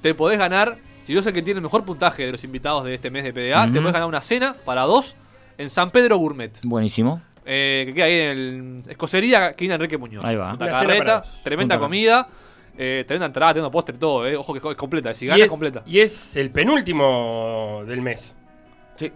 [0.02, 0.76] te podés ganar.
[1.04, 3.32] Si yo sé que tiene el mejor puntaje de los invitados de este mes de
[3.32, 5.16] PDA, te podés ganar una cena para dos
[5.56, 6.52] en San Pedro Gourmet.
[6.62, 7.22] Buenísimo.
[7.46, 10.22] eh, que queda ahí en el Escocería Quina Enrique Muñoz.
[10.24, 10.52] Ahí va.
[10.54, 12.28] Una Carreta, tremenda Punta comida,
[12.76, 14.36] eh, tremenda entrada, tremendo postre, todo, eh.
[14.36, 15.82] Ojo que es completa, si gana es, completa.
[15.86, 18.34] y es el penúltimo del mes.
[18.96, 19.10] Sí.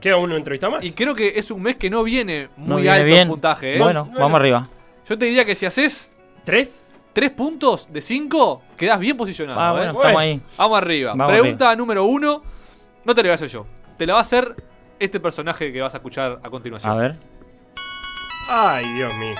[0.00, 0.84] ¿Queda uno entrevista más?
[0.84, 3.20] Y creo que es un mes que no viene No muy viene alto bien.
[3.22, 3.78] en puntaje, eh.
[3.78, 4.20] Bueno, Bueno.
[4.20, 4.68] vamos arriba.
[5.08, 6.10] Yo te diría que si haces
[6.44, 6.84] ¿Tres?
[7.12, 9.58] tres puntos de cinco, quedás bien posicionado.
[9.60, 9.76] Ah, eh.
[9.76, 10.40] bueno, estamos ahí.
[10.58, 11.12] Vamos arriba.
[11.14, 12.42] Vamos Pregunta número uno.
[13.04, 13.66] No te la voy a hacer yo.
[13.96, 14.54] Te la va a hacer
[14.98, 16.92] este personaje que vas a escuchar a continuación.
[16.92, 17.16] A ver.
[18.48, 19.34] Ay, Dios mío.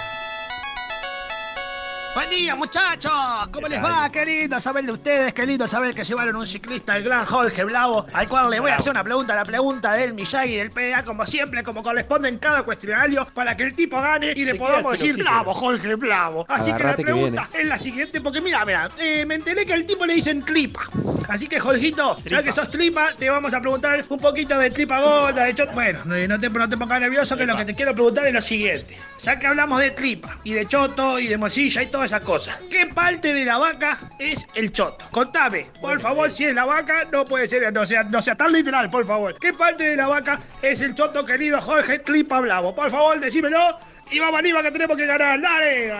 [2.16, 3.12] Buen día, muchachos.
[3.52, 4.10] ¿Cómo les va?
[4.10, 5.34] Qué lindo saber de ustedes.
[5.34, 8.70] Qué lindo saber que llevaron un ciclista, el gran Jorge Bravo, al cual le voy
[8.70, 9.34] a hacer una pregunta.
[9.34, 13.54] La pregunta del Miyagi y del PDA, como siempre, como corresponde en cada cuestionario, para
[13.54, 15.30] que el tipo gane y le Se podamos decir oxígeno.
[15.30, 16.46] bravo, Jorge Bravo.
[16.48, 19.74] Así Agarrate que la pregunta es la siguiente, porque mira, mira, eh, me enteré que
[19.74, 20.88] al tipo le dicen tripa.
[21.28, 25.02] Así que, Jorgito, ya que sos tripa, te vamos a preguntar un poquito de tripa
[25.02, 25.72] gorda, de choto.
[25.72, 28.40] Bueno, no te, no te pongas nervioso, que lo que te quiero preguntar es lo
[28.40, 28.96] siguiente.
[29.22, 32.58] Ya que hablamos de tripa, y de choto, y de mosilla, y esas cosas.
[32.70, 35.04] ¿Qué parte de la vaca es el choto?
[35.10, 38.52] Contame, por favor, si es la vaca, no puede ser, no sea, no sea tan
[38.52, 39.38] literal, por favor.
[39.38, 42.74] ¿Qué parte de la vaca es el choto, querido Jorge Clipa Blavo?
[42.74, 43.78] Por favor, decímelo.
[44.10, 45.40] Y vamos arriba que tenemos que ganar.
[45.40, 45.92] Dale.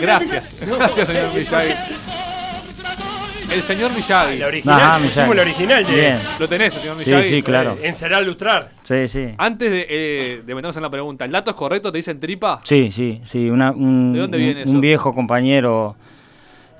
[0.00, 0.54] Gracias.
[0.60, 1.74] Gracias, señor Villay.
[3.52, 4.38] El señor Miyagi.
[4.38, 4.80] La original.
[4.80, 5.34] Ajá, Miyagi.
[5.34, 6.18] la original de Bien.
[6.38, 7.28] Lo tenés, señor Sí, Miyagi.
[7.30, 7.72] sí, claro.
[7.82, 8.70] eh, encerar, lustrar.
[8.84, 9.28] Sí, sí.
[9.38, 11.90] Antes de, eh, de meternos en la pregunta, ¿el dato es correcto?
[11.90, 12.60] ¿Te dicen tripa?
[12.62, 13.50] Sí, sí, sí.
[13.50, 14.80] Una, un, ¿De dónde viene un eso?
[14.80, 15.96] viejo compañero,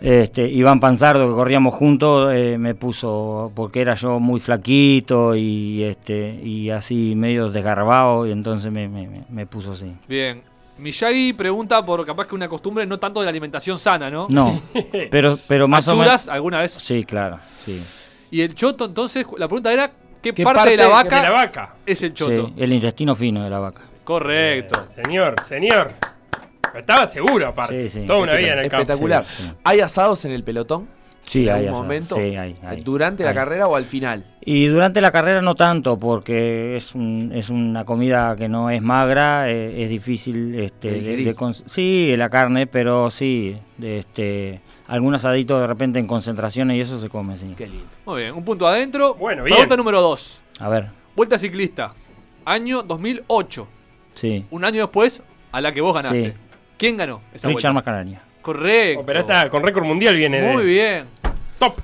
[0.00, 5.82] este, Iván Panzardo, que corríamos juntos, eh, me puso, porque era yo muy flaquito y
[5.82, 9.92] este y así medio desgarbado, y entonces me, me, me- me puso así.
[10.08, 10.42] Bien.
[10.80, 14.26] Miyagi pregunta por capaz que una costumbre no tanto de la alimentación sana, ¿no?
[14.30, 14.60] No,
[15.10, 16.28] pero, pero más o ¿Achuras menos...
[16.28, 16.72] alguna vez?
[16.72, 17.82] Sí, claro, sí.
[18.30, 19.90] Y el choto, entonces, la pregunta era,
[20.22, 21.74] ¿qué, ¿Qué parte, de la vaca De la vaca.
[21.84, 22.46] es el choto?
[22.48, 23.82] Sí, el intestino fino de la vaca.
[24.04, 24.86] Correcto.
[25.02, 25.92] Señor, señor.
[26.74, 27.88] Estaba seguro, aparte.
[27.88, 28.06] Sí, sí.
[28.06, 28.82] Toda una vida en el campo.
[28.82, 29.24] Espectacular.
[29.24, 29.52] Sí, sí.
[29.64, 30.88] ¿Hay asados en el pelotón?
[31.30, 32.16] Sí, ¿En hay algún momento?
[32.16, 32.80] Sí, hay, hay.
[32.80, 34.24] ¿Durante la carrera o al final?
[34.40, 38.82] Y durante la carrera no tanto, porque es, un- es una comida que no es
[38.82, 45.14] magra, eh, es difícil este, De de, sí, la carne, pero sí, de este, algún
[45.14, 47.54] asadito de repente en concentraciones y eso se come, sí.
[47.56, 47.86] Qué lindo.
[48.06, 49.14] Muy bien, un punto adentro.
[49.14, 49.54] Bueno, bien.
[49.54, 50.42] Pregunta número 2.
[50.58, 51.92] A ver, Vuelta ciclista.
[52.44, 53.68] Año 2008.
[54.14, 54.44] sí.
[54.50, 56.30] Un año después a la que vos ganaste.
[56.32, 56.32] Sí.
[56.76, 57.72] ¿Quién ganó esa Richard vuelta?
[57.72, 58.22] Mascaraña.
[58.42, 59.00] Correcto.
[59.02, 61.04] Oh, pero está con récord mundial viene de- Muy bien.
[61.60, 61.74] Top.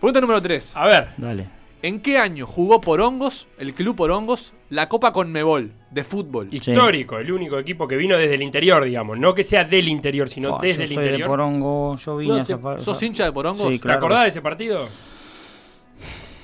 [0.00, 0.76] Pregunta número 3.
[0.76, 1.08] A ver.
[1.18, 1.48] Dale.
[1.82, 6.48] ¿En qué año jugó por Hongos, el club por Hongos, la Copa Conmebol de fútbol?
[6.50, 9.18] Histórico, el único equipo que vino desde el interior, digamos.
[9.18, 11.28] No que sea del interior, sino Oh, desde yo el soy de interior.
[11.28, 13.68] Porongo, yo vine No a te- ¿Sos hincha de Porongos?
[13.68, 13.98] Sí, ¿Te claro.
[13.98, 14.88] acordás de ese partido?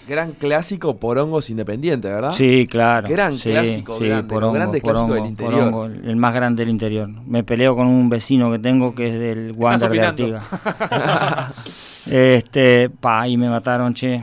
[0.07, 2.33] Gran clásico por hongos independiente, ¿verdad?
[2.33, 3.09] Sí, claro.
[3.09, 5.71] Gran sí, clásico, sí, grande, los Porongo, grandes clásicos Porongo, del interior.
[5.71, 7.09] Porongo, el el más grande del interior.
[7.09, 10.37] Me peleo con un vecino que tengo que es del Wander de opinando.
[10.39, 11.53] Artigas.
[12.11, 14.23] este, pa, y me mataron, che.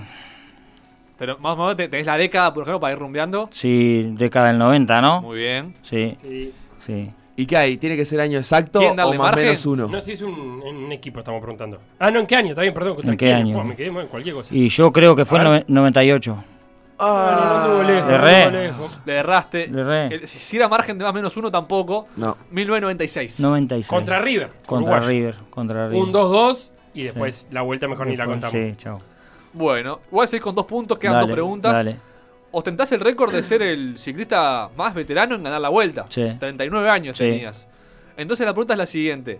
[1.17, 3.49] Pero más o menos te- tenés la década, por ejemplo, para ir rumbeando.
[3.51, 5.21] Sí, década del 90, ¿no?
[5.21, 5.73] Muy bien.
[5.83, 6.53] Sí, Sí.
[6.79, 7.11] sí.
[7.35, 7.77] ¿Y qué hay?
[7.77, 9.45] ¿Tiene que ser año exacto ¿Quieren o darle más o margen?
[9.45, 9.87] menos uno?
[9.87, 11.79] No, si es un, en un equipo, estamos preguntando.
[11.97, 12.49] Ah, no, ¿en qué año?
[12.49, 12.95] Está bien, perdón.
[12.95, 13.57] ¿contra ¿En qué año?
[13.59, 14.53] Oh, me quedé en cualquier cosa.
[14.53, 15.51] Y yo creo que fue en ver.
[15.61, 16.43] noven- 98.
[17.01, 18.51] Ah, no, no anduvo lejos, Le no re.
[18.63, 18.99] lejos.
[19.05, 19.67] Le erraste.
[19.67, 20.15] Le erré.
[20.15, 22.05] El- si era margen de más menos uno, tampoco.
[22.17, 22.35] No.
[22.51, 23.39] 1996.
[23.39, 23.87] 96.
[23.87, 24.49] Contra River.
[24.65, 25.07] Contra uruguayo.
[25.07, 25.35] River.
[25.49, 26.03] Contra River.
[26.03, 28.51] Un 2-2 y después la vuelta mejor ni la contamos.
[28.51, 28.99] Sí, chao.
[29.53, 31.73] Bueno, igual seguís con dos puntos, quedan Dale, dos preguntas.
[31.73, 31.97] Dale.
[32.51, 36.05] Ostentás el récord de ser el ciclista más veterano en ganar la vuelta.
[36.09, 36.25] Sí.
[36.39, 37.23] 39 años Sí.
[37.25, 37.67] tenías.
[38.17, 39.39] Entonces la pregunta es la siguiente.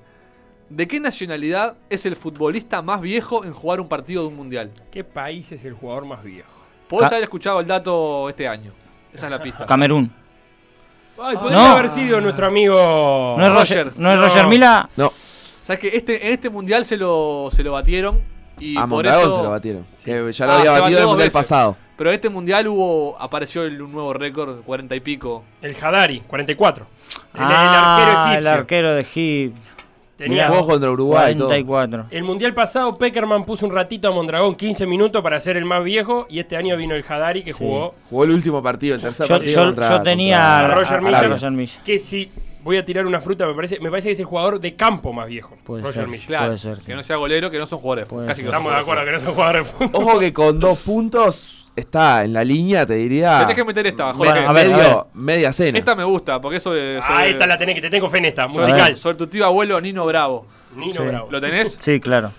[0.70, 4.70] ¿De qué nacionalidad es el futbolista más viejo en jugar un partido de un mundial?
[4.92, 6.50] ¿Qué país es el jugador más viejo?
[6.88, 8.72] Podés Ca- haber escuchado el dato este año.
[9.12, 9.66] Esa es la pista.
[9.66, 10.12] Camerún.
[11.22, 11.66] Ay, podría No.
[11.66, 13.36] haber sido nuestro amigo.
[13.38, 13.86] ¿No es Roger.
[13.88, 14.24] Roger, ¿no es No.
[14.24, 14.90] Roger Mila?
[14.96, 15.12] No,
[15.70, 18.20] Sabes que este, en este mundial se lo, se lo batieron
[18.60, 19.36] y a por Mondragón eso.
[19.36, 19.86] se lo batieron.
[20.04, 21.34] Que ya lo Ah, había batido en el mundial veces.
[21.34, 21.78] pasado.
[21.96, 25.44] Pero este mundial hubo apareció el, un nuevo récord, 40 y pico.
[25.62, 26.88] El Hadari, 44.
[27.36, 28.52] El, el ah, arquero el egipcio.
[28.52, 29.62] arquero de Egipto.
[30.18, 31.48] Tenía- Jugó contra Uruguay y todo.
[31.50, 32.06] 44.
[32.10, 35.84] El mundial pasado, Peckerman puso un ratito a Mondragón, 15 minutos para ser el más
[35.84, 36.26] viejo.
[36.32, 37.64] Y este año vino el Hadari que Sí.
[37.64, 37.94] jugó.
[38.10, 40.76] Jugó el último partido, el tercer Yo, partido yo- contra- yo tenía contra a, a
[40.76, 41.20] Roger a- Milla.
[41.20, 41.80] a Roger Milla.
[41.86, 42.30] Que si
[42.64, 45.14] voy a tirar una fruta, me parece, me parece que es el jugador de campo
[45.14, 45.58] más viejo.
[45.64, 46.10] Puede Roger ser.
[46.10, 46.26] Milla.
[46.28, 46.86] Claro, Puede ser, sí.
[46.88, 48.08] que no sea golero, que no son jugadores.
[48.10, 48.46] Puede Casi ser.
[48.50, 49.90] Estamos de acuerdo que no son jugadores de fútbol.
[49.94, 53.40] Ojo que con dos puntos está en la línea, te diría.
[53.40, 54.32] Tenés que meter esta, Jorge.
[54.34, 55.04] Bueno, a ver, medio- a ver.
[55.14, 55.78] media cena.
[55.80, 58.18] Esta me gusta, porque es sobre, sobre, Ah, esta la tenés que te tengo fe
[58.18, 58.48] en esta.
[58.48, 58.98] Musical.
[58.98, 60.46] sobre tu tío abuelo Nino Bravo.
[60.76, 61.08] Nino Sí.
[61.08, 61.28] Bravo.
[61.32, 61.78] ¿Lo tenés?
[61.80, 62.32] Sí, claro.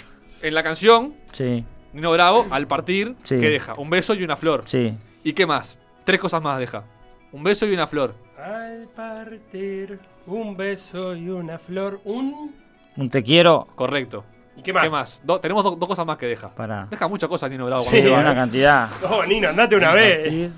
[0.43, 3.39] En la canción, Sí, Nino Bravo, al partir, Sí.
[3.39, 3.75] ¿qué deja?
[3.75, 4.65] Un beso y una flor.
[4.67, 4.93] sí.
[5.25, 5.77] ¿Y qué más?
[6.05, 6.85] Tres cosas más deja.
[7.33, 8.15] Un beso y una flor.
[8.45, 12.01] Al partir, un beso y una flor.
[12.05, 12.55] Un.
[12.97, 14.25] Un te quiero Correcto.
[14.57, 14.83] ¿Y qué más?
[14.85, 15.21] ¿Qué más?
[15.25, 16.49] Do- tenemos do- dos cosas más que deja.
[16.55, 16.87] para.
[16.87, 17.83] Deja muchas cosas Nino Bravo.
[17.83, 18.35] Sí, cuando se va, una ¿eh?
[18.35, 18.89] cantidad.
[19.11, 20.51] Oh, Nino, andate una vez.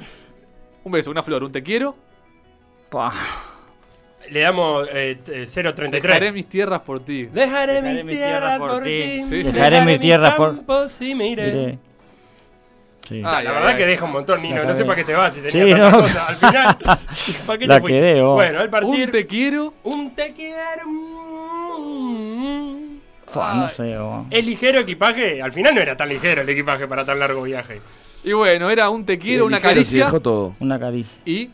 [0.84, 1.94] Un beso, una flor, un te quiero.
[2.90, 3.12] Pa.
[4.30, 5.90] Le damos eh, t- eh, 0.33.
[5.90, 7.24] Dejaré mis tierras por ti.
[7.26, 9.22] Dejaré, Dejaré mis tierras por ti.
[9.28, 9.52] Sí, sí.
[9.52, 11.52] Dejaré mis tierras por- campos y me iré.
[11.52, 11.78] Miré.
[13.08, 13.20] Sí.
[13.24, 14.56] Ah, la Ay, verdad ay, que deja un montón, Nino.
[14.62, 15.98] La No sé para qué te vas si Sí, tenías tantas no.
[16.00, 16.28] cosas.
[16.28, 16.76] Al final,
[17.46, 17.98] ¿para qué La te fuiste?
[18.00, 18.34] quedé, vos.
[18.34, 19.04] Bueno, al partir...
[19.06, 19.74] Un te quiero.
[19.82, 20.82] Un te quiero.
[23.26, 24.26] Fua, no sé, vos.
[24.30, 25.40] Es ligero equipaje.
[25.42, 27.80] Al final no era tan ligero el equipaje para tan largo viaje.
[28.24, 30.04] Y bueno, era un te quiero, una Ligero, caricia.
[30.04, 30.54] dejó todo.
[30.60, 31.20] Una caricia.
[31.24, 31.50] Y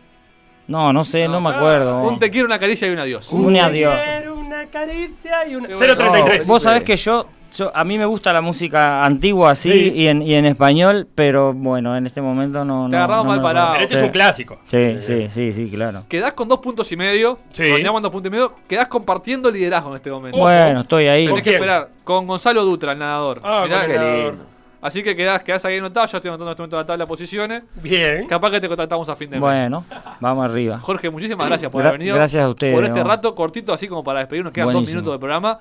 [0.66, 2.02] No, no sé, no, me acuerdo.
[2.02, 3.28] un te quiero, una caricia y un adiós.
[3.32, 3.94] Un te adiós.
[4.04, 5.68] quiero, una caricia y una.
[5.68, 5.96] Qué bueno.
[5.96, 6.46] 033.
[6.46, 9.92] Vos sabés que yo, yo- a mí me gusta la música antigua así Sí.
[9.94, 12.84] y, en, y en español, pero bueno, en este momento no.
[12.86, 13.72] Te no- agarramos no mal parado.
[13.72, 13.98] Pero este Sí.
[14.00, 14.58] es un clásico.
[14.66, 16.04] Sí, sí, sí, sí, claro.
[16.08, 17.38] Quedás con dos puntos y medio.
[17.52, 17.62] Sí.
[17.62, 18.54] Redondeamos dos puntos y medio.
[18.68, 20.38] Quedás compartiendo liderazgo en este momento.
[20.38, 21.26] Bueno, estoy ahí.
[21.26, 23.40] Tenés que esperar con Gonzalo Dutra, el nadador.
[23.42, 24.44] Ah, Mirá, con Qué lindo.
[24.80, 26.06] Así que quedás, quedás ahí anotado.
[26.06, 27.62] Yo estoy anotando en este momento la tabla de posiciones.
[27.82, 28.28] Bien.
[28.28, 29.40] Capaz que te contactamos a fin de mes.
[29.40, 29.84] Bueno,
[30.20, 30.78] vamos arriba.
[30.78, 32.14] Jorge, muchísimas gracias por Gra- haber venido.
[32.14, 33.04] gracias a ustedes, Por este no.
[33.08, 34.52] rato cortito, así como para despedirnos.
[34.52, 35.58] Quedan dos minutos de programa.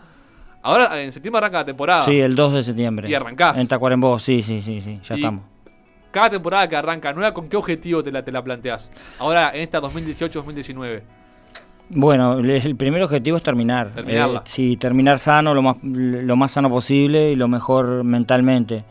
[0.64, 2.02] Ahora en septiembre arranca la temporada.
[2.02, 3.10] Sí, el 2 de septiembre.
[3.10, 3.58] Y arrancás.
[3.60, 5.44] En Tacuarembó, sí, sí, sí, sí, ya Y- estamos.
[6.12, 8.90] Cada temporada que arranca nueva, ¿con qué objetivo te la, te la planteas?
[9.20, 11.02] Ahora en esta 2018-2019.
[11.90, 13.92] Bueno, el, el primer objetivo es terminar.
[13.94, 14.40] Terminarla.
[14.40, 18.84] Eh, sí, terminar sano, lo más, lo más sano posible y lo mejor mentalmente.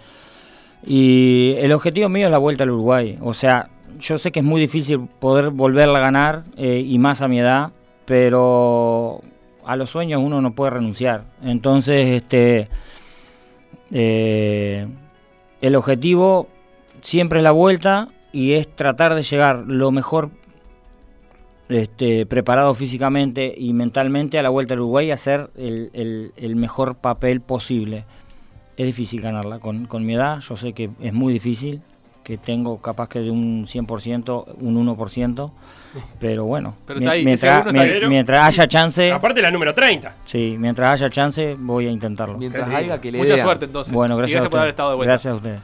[0.87, 3.19] Y el objetivo mío es la vuelta al Uruguay.
[3.21, 7.23] O sea, yo sé que es muy difícil poder volverla a ganar eh, y más
[7.23, 7.71] a mi edad,
[8.05, 9.21] pero
[9.67, 11.25] a los sueños uno no puede renunciar.
[11.43, 12.69] Entonces, este,
[13.93, 14.87] eh,
[15.61, 16.49] el objetivo
[17.03, 20.31] siempre es la vuelta y es tratar de llegar lo mejor
[21.69, 26.57] este, preparado físicamente y mentalmente a la vuelta al Uruguay y hacer el, el- el
[26.57, 28.05] mejor papel posible.
[28.77, 31.81] Es difícil ganarla con, con mi edad, yo sé que es muy difícil,
[32.23, 35.51] que tengo capaz que de un 100%, un 1%,
[36.19, 38.09] pero bueno, Pero está ahí, ese mientras, uno está mien- ahí.
[38.09, 40.15] mientras haya chance, Aparte la número 30.
[40.25, 42.39] sí, mientras haya chance voy a intentarlo.
[42.39, 43.45] Mientras haya que le Mucha dea.
[43.45, 43.93] suerte entonces.
[43.93, 45.11] Bueno, Y gracias, a por haber estado de vuelta.
[45.13, 45.61] Gracias a ustedes.